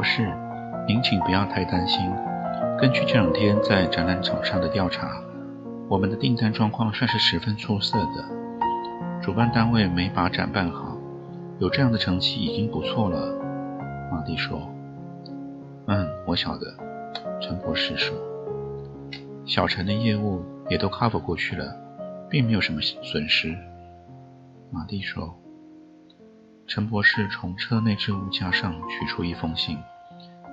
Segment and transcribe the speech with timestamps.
[0.00, 0.34] 博士，
[0.88, 2.10] 您请不要太担心。
[2.80, 5.22] 根据这两天在展览场上的调查，
[5.90, 8.24] 我们的订单状况算是十分出色的。
[9.20, 10.96] 主办单位没把展办好，
[11.58, 13.36] 有这样的成绩已经不错了。
[14.10, 14.72] 马蒂说
[15.86, 16.74] ：“嗯，我晓得。”
[17.38, 18.16] 陈博士说
[19.44, 21.76] ：“小陈的业务也都 cover 过去了，
[22.30, 23.54] 并没有什么损失。”
[24.72, 25.36] 马蒂说。
[26.70, 29.76] 陈博士从车内置物架上取出一封信，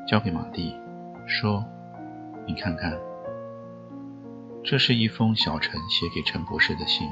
[0.07, 0.75] 交给马蒂，
[1.27, 1.63] 说
[2.47, 2.97] ：“你看看，
[4.63, 7.07] 这是一封小陈写给陈博士的信，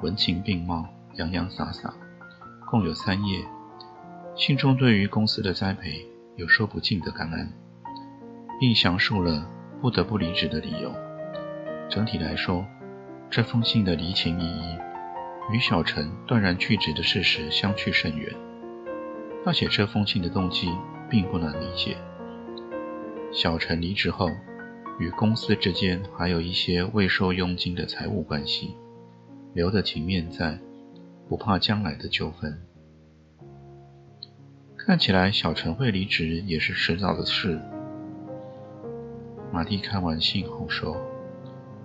[0.00, 1.92] 文情并茂，洋洋洒洒，
[2.70, 3.44] 共有三页。
[4.36, 7.52] 信中对于公司的栽培有说不尽的感恩，
[8.60, 9.44] 并详述了
[9.80, 10.94] 不得不离职的理由。
[11.90, 12.64] 整体来说，
[13.28, 14.78] 这封信的离情依依。”
[15.52, 18.32] 与小陈断然拒绝的事实相去甚远。
[19.44, 20.70] 他写这封信的动机
[21.10, 21.96] 并不难理解。
[23.32, 24.30] 小陈离职后，
[24.98, 28.74] 与公司之间还有一些未收佣金的财务关系，
[29.52, 30.58] 留的情面在，
[31.28, 32.58] 不怕将来的纠纷。
[34.78, 37.60] 看起来小陈会离职也是迟早的事。
[39.52, 40.96] 马蒂看完信后说：“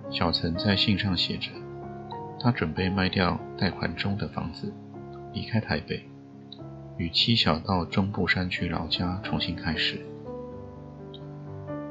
[0.09, 1.49] 小陈在信上写着。”
[2.41, 4.73] 他准备卖掉贷款中的房子，
[5.33, 6.03] 离开台北，
[6.97, 9.99] 与妻小到中部山区老家重新开始。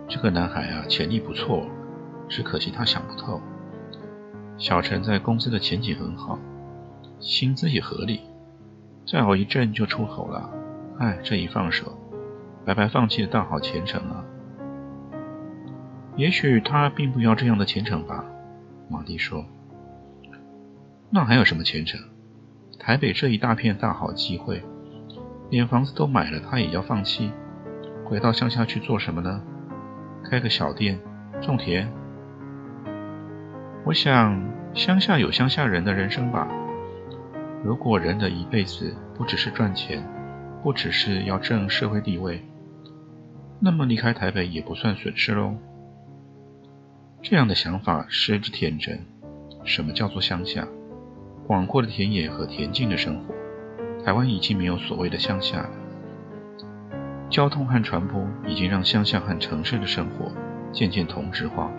[0.08, 1.66] 这个男孩啊，潜力不错，
[2.28, 3.40] 只可惜他想不透。
[4.56, 6.38] 小陈在公司的前景很好，
[7.20, 8.22] 薪资也合理，
[9.06, 10.50] 再熬一阵就出口了。
[10.98, 11.92] 哎，这一放手，
[12.64, 14.24] 白白放弃了大好前程啊！
[16.16, 18.24] 也许他并不要这样的前程吧，
[18.88, 19.44] 马蒂说。
[21.10, 22.00] 那还有什么前程？
[22.78, 24.62] 台北这一大片大好机会，
[25.50, 27.32] 连房子都买了，他也要放弃，
[28.04, 29.42] 回到乡下去做什么呢？
[30.24, 30.98] 开个小店，
[31.40, 31.90] 种田。
[33.84, 34.38] 我想，
[34.74, 36.46] 乡下有乡下人的人生吧。
[37.64, 40.06] 如果人的一辈子不只是赚钱，
[40.62, 42.44] 不只是要挣社会地位，
[43.60, 45.54] 那么离开台北也不算损失喽。
[47.22, 49.00] 这样的想法十之天真。
[49.64, 50.66] 什么叫做乡下？
[51.48, 53.34] 广阔的田野和恬静的生活，
[54.04, 55.70] 台湾已经没有所谓的乡下了。
[57.30, 60.30] 交通和传播已经让乡下和城市的生活
[60.72, 61.72] 渐渐同质化，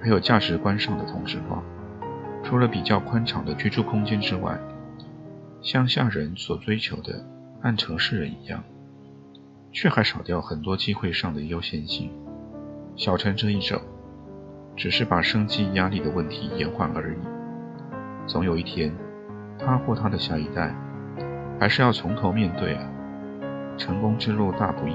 [0.00, 1.62] 还有价值观上的同质化。
[2.42, 4.58] 除了比较宽敞的居住空间之外，
[5.60, 7.22] 乡下人所追求的
[7.60, 8.64] 和城市人一样，
[9.72, 12.10] 却还少掉很多机会上的优先性。
[12.96, 13.78] 小陈这一走，
[14.74, 17.39] 只是把生计压力的问题延缓而已。
[18.30, 18.94] 总有一天，
[19.58, 20.72] 他或他的下一代，
[21.58, 22.88] 还是要从头面对啊！
[23.76, 24.94] 成功之路大不易，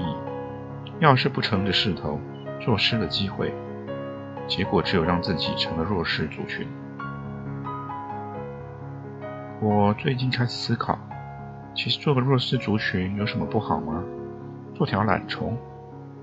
[1.00, 2.18] 要是不乘着势头，
[2.62, 3.52] 错失了机会，
[4.48, 6.66] 结果只有让自己成了弱势族群。
[9.60, 10.98] 我最近开始思考，
[11.74, 14.02] 其实做个弱势族群有什么不好吗？
[14.74, 15.58] 做条懒虫，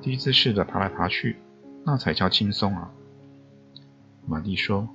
[0.01, 1.37] 低姿势的爬来爬去，
[1.85, 2.89] 那才叫轻松啊！
[4.25, 4.89] 玛丽说：“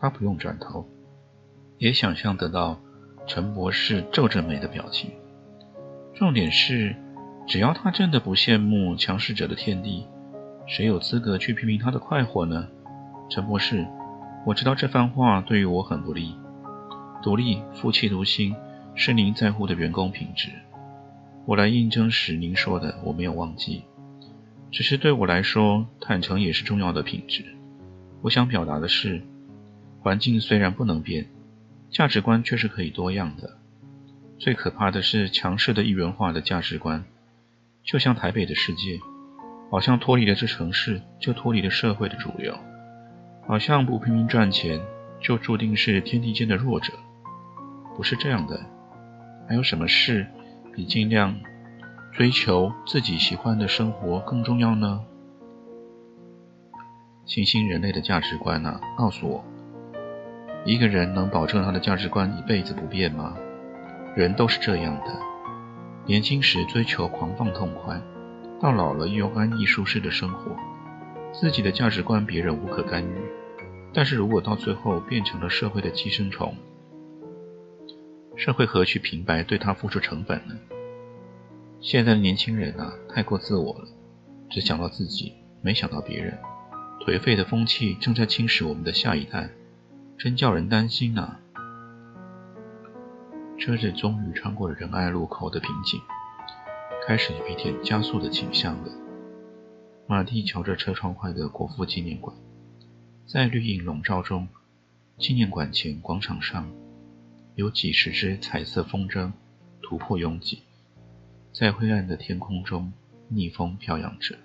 [0.00, 0.88] 他不用转头。”
[1.82, 2.80] 也想象得到
[3.26, 5.10] 陈博士皱着眉的表情。
[6.14, 6.94] 重点是，
[7.44, 10.06] 只要他真的不羡慕强势者的天地，
[10.64, 12.68] 谁有资格去批评他的快活呢？
[13.28, 13.84] 陈博士，
[14.46, 16.36] 我知道这番话对于我很不利。
[17.20, 18.54] 独立、负气独心
[18.94, 20.50] 是您在乎的员工品质。
[21.46, 23.82] 我来应征时您说的，我没有忘记。
[24.70, 27.44] 只是对我来说，坦诚也是重要的品质。
[28.20, 29.20] 我想表达的是，
[30.00, 31.26] 环境虽然不能变。
[31.92, 33.58] 价值观却是可以多样的。
[34.38, 37.04] 最可怕的是强势的一元化的价值观，
[37.84, 38.98] 就像台北的世界，
[39.70, 42.58] 好像脱离了这城市，就脱离了社会的主流，
[43.46, 44.80] 好像不拼命赚钱，
[45.20, 46.92] 就注定是天地间的弱者。
[47.94, 48.58] 不是这样的。
[49.46, 50.26] 还有什么事
[50.72, 51.38] 比尽量
[52.12, 55.04] 追求自己喜欢的生活更重要呢？
[57.26, 59.44] 新兴人类的价值观啊，告诉我。
[60.64, 63.36] 一个人能保证他的价值观一辈子不变吗？
[64.14, 65.12] 人都是这样的，
[66.06, 68.00] 年轻时追求狂放痛快，
[68.60, 70.54] 到老了又安逸舒适的生活，
[71.32, 73.12] 自己的价值观别人无可干预。
[73.92, 76.54] 但是如果到最后变成了社会的寄生虫，
[78.36, 80.54] 社会何去平白对他付出成本呢？
[81.80, 83.88] 现在的年轻人啊，太过自我了，
[84.48, 86.38] 只想到自己，没想到别人。
[87.04, 89.50] 颓废的风气正在侵蚀我们的下一代，
[90.22, 91.40] 真叫人担心啊！
[93.58, 96.00] 车子终于穿过了仁爱路口的瓶颈，
[97.04, 98.92] 开始有一点加速的倾向了。
[100.06, 102.36] 马蒂瞧着车窗外的国父纪念馆，
[103.26, 104.46] 在绿荫笼罩中，
[105.18, 106.70] 纪念馆前广场上
[107.56, 109.32] 有几十只彩色风筝
[109.82, 110.62] 突破拥挤，
[111.52, 112.92] 在灰暗的天空中
[113.26, 114.38] 逆风飘扬着。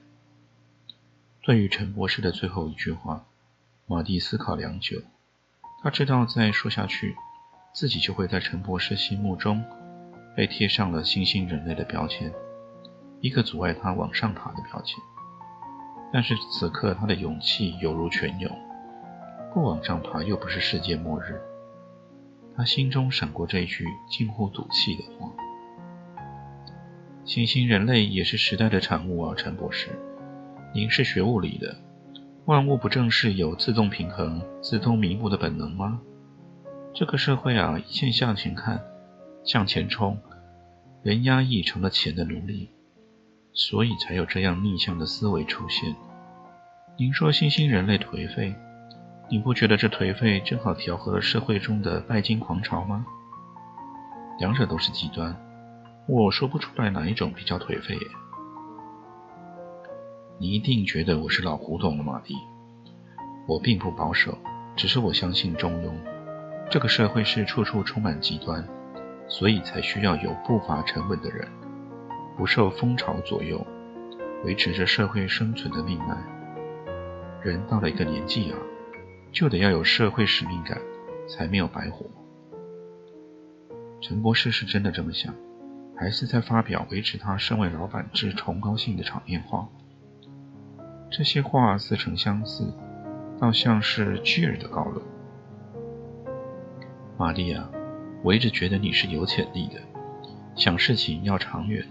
[1.44, 3.27] 对于陈博士的最后一句话，
[3.85, 5.00] 马蒂思考良久。
[5.81, 7.15] 他知道再说下去，
[7.74, 9.63] 自己就会在陈博士心目中
[10.35, 12.33] 被贴上了新兴人类的标签，
[13.21, 15.00] 一个阻碍他往上爬的标签。
[16.12, 18.51] 但是此刻他的勇气犹如泉涌，
[19.53, 21.39] 不往上爬又不是世界末日。
[22.56, 25.31] 他心中闪过这句近乎赌气的话
[27.24, 29.89] ：“新兴人类也是时代的产物啊，陈博士。”
[30.74, 31.75] 您是学物理的，
[32.48, 36.00] 万物不正是有自动平衡、自动弥补的本能吗？
[36.94, 38.82] 这个社会啊，一切向前看，
[39.44, 40.18] 向前冲，
[41.04, 42.70] 人压抑成了钱的奴隶，
[43.52, 45.94] 所以才有这样逆向的思维出现。
[46.98, 48.56] 您说新兴人类颓废，
[49.30, 53.06] 你不觉得这颓废正好调和了社会中的拜金狂潮吗？
[54.40, 55.36] 两者都是极端，
[56.08, 57.98] 我说不出来哪一种比较颓废。
[60.39, 62.36] 你一定觉得我是老古董了，马蒂。
[63.48, 64.38] 我并不保守，
[64.75, 65.92] 只是我相信中庸。
[66.69, 68.63] 这个社会是处处充满极端，
[69.28, 71.48] 所以才需要有步伐沉稳的人，
[72.38, 73.66] 不受风潮左右，
[74.45, 76.16] 维持着社会生存的命脉。
[77.42, 78.57] 人到了一个年纪啊，
[79.31, 80.80] 就得要有社会使命感，
[81.28, 82.06] 才没有白活。
[84.01, 85.34] 陈博士是真的这么想，
[85.95, 89.68] 还是在发表维持他身为老板之崇高性的场面话？
[91.09, 92.71] 这些话似曾相似，
[93.39, 95.04] 倒像是巨尔的高论。
[97.18, 97.68] 玛利亚，
[98.24, 99.80] 我一直觉得你是有潜力的，
[100.56, 101.83] 想事情要长远，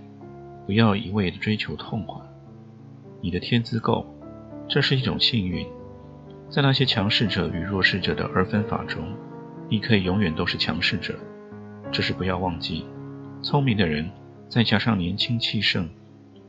[0.66, 2.20] 不要一味的追求痛快。
[3.22, 4.06] 你的天资够，
[4.68, 5.66] 这是一种幸运。
[6.48, 9.02] 在那些强势者与弱势者的二分法中，
[9.69, 11.19] 你可以永远都是强势者。
[11.90, 12.84] 只是不要忘记，
[13.42, 14.08] 聪明的人
[14.48, 15.88] 再加上年轻气盛，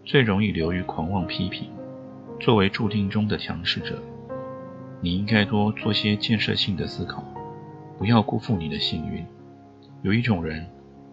[0.04, 1.70] 最容易流于狂妄批评。
[2.40, 4.00] 作为注定中的强势者，
[5.02, 7.24] 你应该多做些建设性的思考，
[7.98, 9.26] 不要辜负你的幸运。
[10.04, 10.66] 有一种人，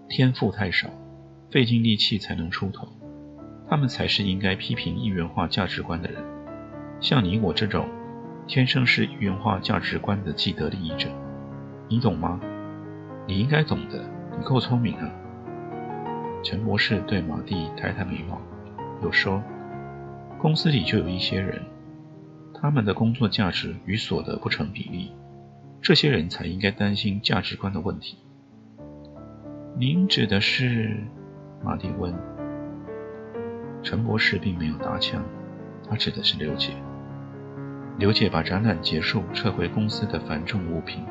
[0.08, 0.88] 天赋太少，
[1.50, 2.86] 费尽力气才能出头，
[3.68, 6.22] 他们才是应该批评一元化价值观的人。
[7.00, 7.88] 像你我这种，
[8.46, 11.08] 天生是一元化价值观的既得利益者，
[11.88, 12.38] 你懂吗？
[13.26, 14.04] 你应该懂得，
[14.38, 15.10] 你够聪明啊。
[16.42, 18.38] 陈博士对马蒂抬抬眉毛，
[19.02, 19.42] 又说。
[20.44, 21.62] 公司里就有一些人，
[22.52, 25.11] 他们的工作价值与所得不成比例，
[25.81, 28.19] 这些人才应该担心价值观的问题。
[29.74, 30.98] 您指的是？
[31.65, 32.13] 马蒂问。
[33.82, 35.24] 陈博士并没有搭腔，
[35.89, 36.74] 他指的是刘姐。
[37.96, 41.03] 刘姐把展览结束撤回公司的繁重物品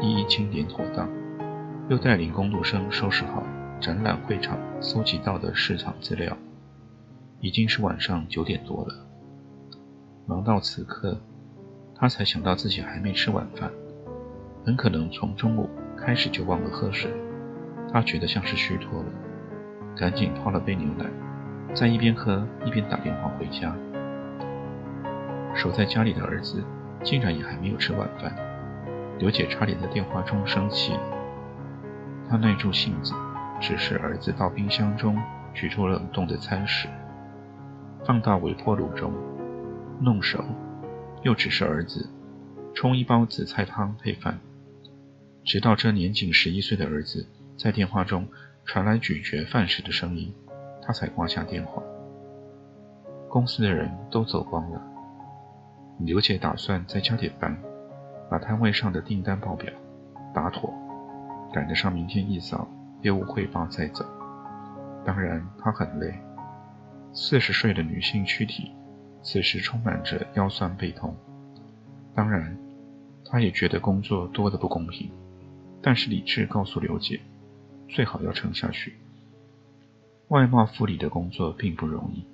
[0.00, 1.10] 一一清点妥当，
[1.90, 3.46] 又带领工读生收拾好
[3.82, 6.34] 展览会场搜集到的市场资料。
[7.42, 8.94] 已经是晚上九点多了，
[10.26, 11.20] 忙到此刻，
[11.92, 13.68] 他才想到自己还没吃晚饭，
[14.64, 17.10] 很可能从中午开始就忘了喝水。
[17.92, 19.06] 他觉得像是虚脱了，
[19.96, 21.04] 赶紧泡了杯牛奶，
[21.74, 23.74] 在一边喝一边打电话回家。
[25.52, 26.62] 守在家里的儿子
[27.02, 28.32] 竟然也还没有吃晚饭，
[29.18, 31.00] 刘姐差点在电话中生气了。
[32.30, 33.12] 她耐住性子，
[33.60, 35.20] 指示儿子到冰箱中
[35.52, 36.86] 取出冷冻的餐食。
[38.04, 39.12] 放到微波炉中
[40.00, 40.42] 弄熟，
[41.22, 42.08] 又指示儿子
[42.74, 44.38] 冲一包紫菜汤配饭。
[45.44, 48.26] 直到这年仅十一岁的儿子在电话中
[48.64, 50.32] 传来咀嚼饭食的声音，
[50.80, 51.82] 他才挂下电话。
[53.28, 54.82] 公司的人都走光了，
[56.00, 57.56] 刘姐打算再加点班，
[58.30, 59.72] 把摊位上的订单报表
[60.34, 60.72] 打妥，
[61.52, 62.68] 赶得上明天一早
[63.00, 64.04] 业务汇报再走。
[65.04, 66.12] 当然，她很累。
[67.14, 68.72] 四十岁的女性躯体，
[69.22, 71.14] 此时充满着腰酸背痛。
[72.14, 72.56] 当然，
[73.24, 75.10] 她也觉得工作多得不公平，
[75.82, 77.20] 但是理智告诉刘姐，
[77.88, 78.94] 最好要撑下去。
[80.28, 82.24] 外贸副理的工作并不容易，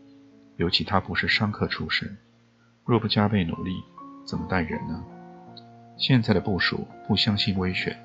[0.57, 2.17] 尤其他不是商科出身，
[2.85, 3.83] 若不加倍努力，
[4.25, 5.05] 怎么带人呢？
[5.97, 7.99] 现在的部署不相信微选，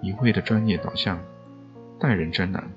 [0.00, 1.20] 一味的专业导向，
[1.98, 2.70] 带人真难。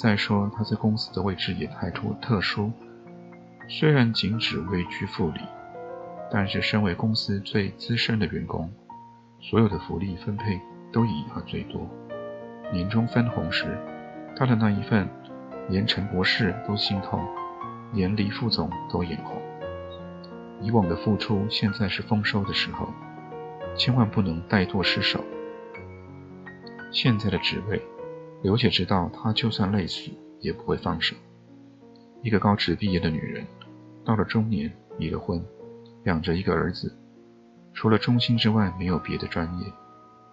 [0.00, 2.70] 再说他在公司的位置也太突特殊，
[3.68, 5.40] 虽然仅只位居副理，
[6.30, 8.70] 但是身为公司最资深的员工，
[9.40, 10.60] 所有的福利分配
[10.92, 11.84] 都以他最多。
[12.72, 13.76] 年终分红时，
[14.36, 15.08] 他的那一份，
[15.68, 17.20] 连陈博士都心痛，
[17.92, 19.42] 连黎副总都眼红。
[20.60, 22.86] 以往的付出，现在是丰收的时候，
[23.76, 25.24] 千万不能怠惰失手。
[26.92, 27.82] 现在的职位，
[28.42, 31.16] 刘姐知道，她就算累死也不会放手。
[32.22, 33.44] 一个高职毕业的女人，
[34.04, 35.44] 到了中年离了婚，
[36.04, 36.96] 养着一个儿子，
[37.74, 39.72] 除了忠心之外没有别的专业，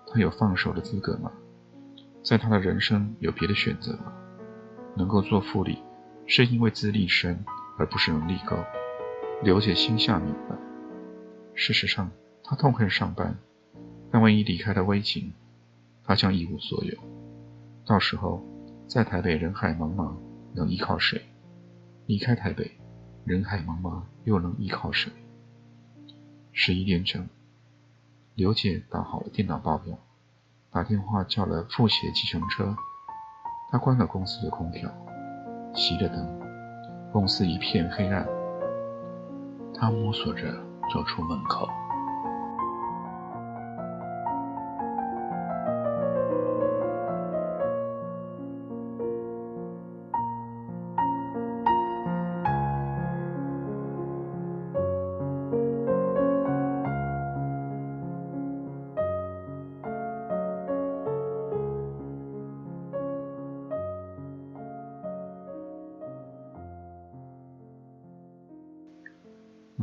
[0.07, 1.31] 她有放手的资格吗？
[2.24, 4.12] 在他的人生有别的选择吗？
[4.95, 5.79] 能够做副理，
[6.25, 7.43] 是因为资历深，
[7.77, 8.57] 而不是能力高。
[9.43, 10.55] 刘姐心下明白。
[11.53, 12.09] 事实上，
[12.43, 13.38] 她痛恨上班，
[14.12, 15.33] 但万一离开了微景，
[16.03, 16.97] 她将一无所有。
[17.86, 18.42] 到时候，
[18.88, 20.15] 在台北人海茫茫，
[20.56, 21.22] 能依靠谁？
[22.08, 22.72] 离开台北，
[23.25, 25.12] 人海茫茫，又能依靠谁？
[26.51, 27.27] 十一点整，
[28.34, 29.98] 刘姐打好了电脑报表。
[30.72, 32.75] 打电话叫了复写计程车，
[33.72, 34.89] 她关了公司的空调，
[35.74, 38.27] 熄了灯，公司一片黑暗。
[39.77, 40.51] 他摸索着
[40.92, 41.68] 走出门口。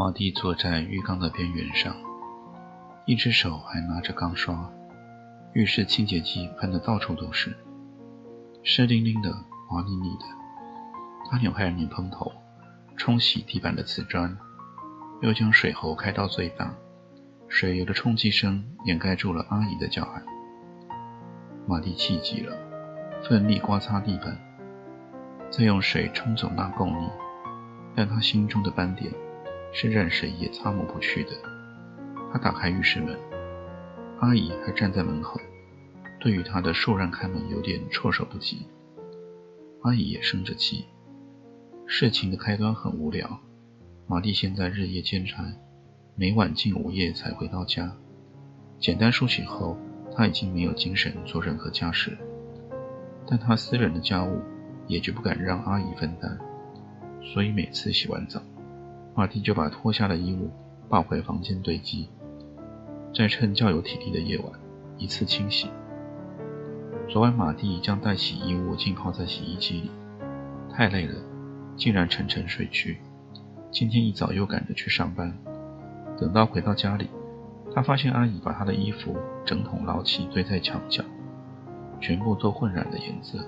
[0.05, 1.95] 马蒂坐在浴缸的边缘上，
[3.07, 4.69] 一只手还拿着钢刷，
[5.53, 7.57] 浴室清洁剂喷得到处都是，
[8.65, 9.33] 湿淋淋的，
[9.69, 10.25] 滑腻腻的。
[11.31, 12.33] 他扭开莲蓬头，
[12.97, 14.37] 冲洗地板的瓷砖，
[15.21, 16.75] 又将水喉开到最大，
[17.47, 20.21] 水流的冲击声掩盖住了阿姨的叫喊。
[21.65, 22.57] 马蒂气急了，
[23.23, 24.37] 奋力刮擦地板，
[25.49, 27.09] 再用水冲走那垢泥，
[27.95, 29.09] 但他心中的斑点。
[29.73, 31.31] 是任谁也擦抹不去的。
[32.33, 33.19] 他打开浴室门，
[34.21, 35.41] 阿姨还站在门口，
[36.21, 38.67] 对于他的倏然开门有点措手不及。
[39.83, 40.85] 阿姨也生着气。
[41.87, 43.41] 事情的开端很无聊。
[44.07, 45.45] 玛丽现在日夜兼差，
[46.17, 47.97] 每晚近午夜才回到家。
[48.79, 49.77] 简单梳洗后，
[50.15, 52.17] 她已经没有精神做任何家事，
[53.27, 54.41] 但她私人的家务
[54.87, 56.39] 也绝不敢让阿姨分担，
[57.23, 58.43] 所以每次洗完澡。
[59.15, 60.51] 马蒂就把脱下的衣物
[60.89, 62.09] 抱回房间堆积，
[63.15, 64.51] 再趁较有体力的夜晚
[64.97, 65.69] 一次清洗。
[67.09, 69.91] 昨晚马蒂将待洗衣物浸泡在洗衣机里，
[70.73, 71.15] 太累了，
[71.77, 73.01] 竟然沉沉睡去。
[73.71, 75.37] 今天一早又赶着去上班，
[76.19, 77.09] 等到回到家里，
[77.75, 79.15] 他发现阿姨把他的衣服
[79.45, 81.05] 整桶捞起堆在墙角，
[82.01, 83.39] 全部都混染了颜色。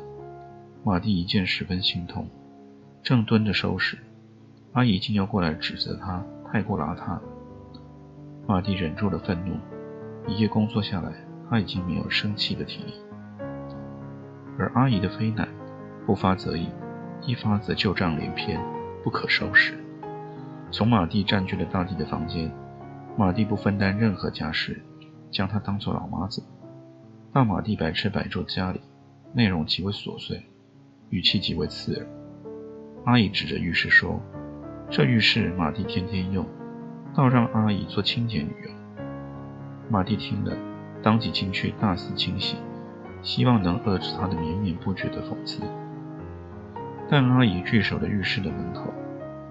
[0.83, 2.28] 马蒂一见十分心痛，
[3.02, 3.97] 正蹲着收拾。
[4.75, 7.21] 阿姨竟要过来指责他太过邋遢，
[8.45, 9.57] 马蒂忍住了愤怒。
[10.26, 11.12] 一夜工作下来，
[11.49, 12.93] 他已经没有生气的体力。
[14.59, 15.49] 而阿姨的非难，
[16.04, 16.69] 不发则已，
[17.25, 18.61] 一发则旧账连篇，
[19.04, 19.78] 不可收拾。
[20.73, 22.50] 从马蒂占据了大地的房间，
[23.16, 24.83] 马蒂不分担任何家事，
[25.31, 26.43] 将她当做老妈子。
[27.33, 28.81] 大马蒂白吃白住家里，
[29.33, 30.43] 内容极为琐碎，
[31.11, 32.04] 语气极为刺耳。
[33.04, 34.21] 阿姨指着浴室说。
[34.97, 36.47] 这浴室马蒂天天用，
[37.17, 38.73] 倒让阿姨做清洁女佣。
[39.91, 40.57] 马蒂听了，
[41.03, 42.59] 当即进去大肆清洗，
[43.21, 45.63] 希望能遏制她的绵绵不绝的讽刺。
[47.11, 48.95] 但阿姨拒守了浴室的门口，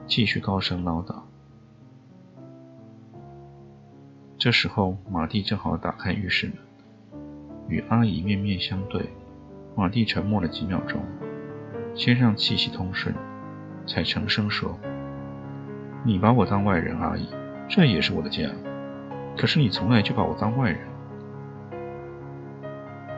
[0.08, 1.14] 继续高声唠叨。
[4.38, 7.20] 这时候，马蒂正好打开浴室门，
[7.68, 9.10] 与阿姨面面相对。
[9.76, 11.02] 马蒂沉默了几秒钟，
[11.94, 13.14] 先让气息通顺，
[13.86, 14.80] 才沉声说。
[16.06, 17.30] 你把我当外人，阿姨，
[17.70, 18.50] 这也是我的家。
[19.38, 20.80] 可是你从来就把我当外人。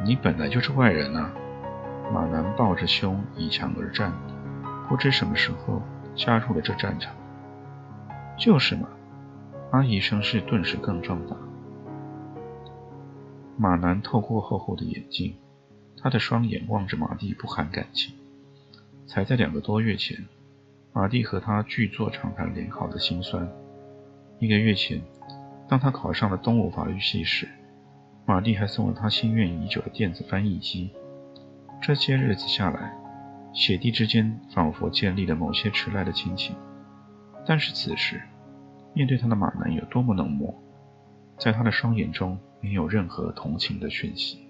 [0.04, 1.34] 你本来就是外人啊！
[2.13, 4.13] 马南抱着胸倚墙而战，
[4.88, 5.82] 不知什么时候
[6.15, 7.12] 加入了这战场。
[8.38, 8.88] 就是嘛！
[9.72, 11.36] 阿姨声势顿时更壮大。
[13.58, 15.36] 马南透过厚厚的眼镜，
[15.98, 18.13] 他的双眼望着马蒂，不含感情。
[19.08, 20.25] 才在两个多月前，
[20.95, 23.45] 马蒂和他剧作长谈联考的辛酸。
[24.39, 25.01] 一个月前，
[25.67, 27.49] 当他考上了东吴法律系时，
[28.25, 30.89] 马蒂还送了他心愿已久的电子翻译机。
[31.81, 32.93] 这些日子下来，
[33.53, 36.55] 姐弟之间仿佛建立了某些迟来的亲情。
[37.45, 38.21] 但是此时，
[38.93, 40.55] 面对他的马南有多么冷漠，
[41.37, 44.47] 在他的双眼中没有任何同情的讯息。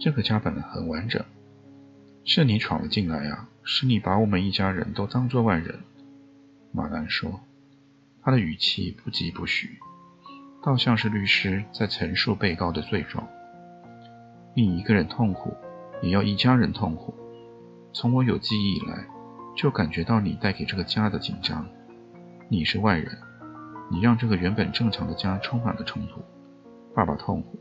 [0.00, 1.22] 这个家本很完整，
[2.28, 3.48] 是你闯了进来啊！
[3.62, 5.78] 是你把我们一家人都当作外人。
[6.72, 7.40] 马兰说，
[8.20, 9.78] 他的语气不疾不徐，
[10.60, 13.24] 倒像是律师在陈述被告的罪状。
[14.56, 15.56] 你一个人痛苦，
[16.02, 17.14] 也要一家人痛苦。
[17.92, 19.06] 从我有记忆以来，
[19.56, 21.64] 就感觉到你带给这个家的紧张。
[22.48, 23.16] 你是外人，
[23.88, 26.20] 你让这个原本正常的家充满了冲突。
[26.92, 27.56] 爸爸痛苦，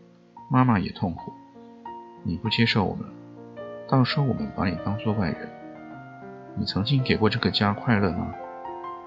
[0.50, 1.32] 妈妈也痛苦。
[2.24, 3.06] 你不接受我们，
[3.96, 5.50] 倒说我们把你当做外人。
[6.58, 8.36] 你曾经给过这个家快乐吗？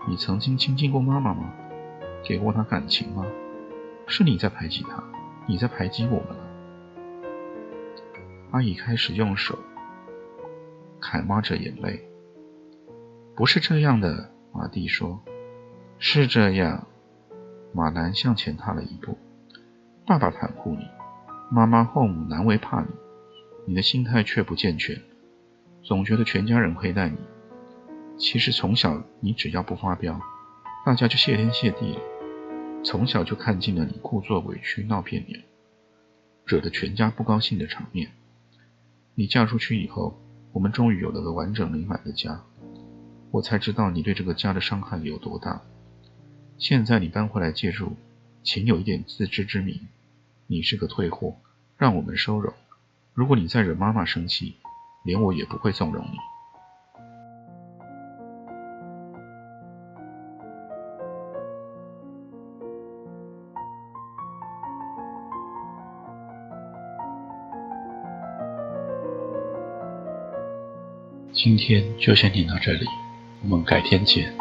[0.08, 1.52] 你曾经亲近过妈妈吗？
[2.24, 3.22] 给过她感情吗？
[4.06, 5.04] 是你在排挤她，
[5.46, 6.36] 你在排挤我们了。
[8.50, 9.58] 阿姨开始用手
[11.02, 12.08] 揩抹着眼泪。
[13.36, 15.20] 不是这样的，马蒂说。
[15.98, 16.86] 是这样。
[17.74, 19.18] 马南向前踏了一步。
[20.06, 20.86] 爸爸袒护你，
[21.50, 22.88] 妈妈后母难为怕你。
[23.68, 24.98] 你的心态却不健全，
[25.82, 27.18] 总觉得全家人亏待你。
[28.16, 30.18] 其实从小你只要不发飙，
[30.86, 32.00] 大家就谢天谢地了。
[32.82, 35.38] 从小就看尽了你故作委屈闹别扭，
[36.46, 38.10] 惹得全家不高兴的场面。
[39.14, 40.18] 你嫁出去以后，
[40.52, 42.42] 我们终于有了个完整美满的家，
[43.30, 45.60] 我才知道你对这个家的伤害有多大。
[46.56, 47.92] 现在你搬回来借住，
[48.42, 49.88] 请有一点自知之明。
[50.46, 51.36] 你是个退货，
[51.76, 52.54] 让我们收容。
[53.18, 54.54] 如果你再惹妈妈生气，
[55.02, 56.18] 连我也不会纵容你。
[71.32, 72.86] 今天就先听到这里，
[73.42, 74.32] 我们改天见。